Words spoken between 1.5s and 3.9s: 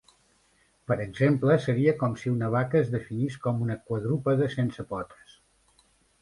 seria com si una vaca es definís com un